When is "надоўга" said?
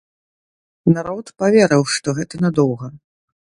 2.47-2.91